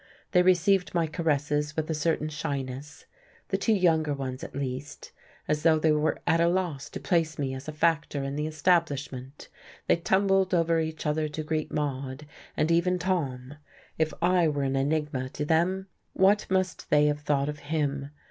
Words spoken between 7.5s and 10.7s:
as a factor in the establishment. They tumbled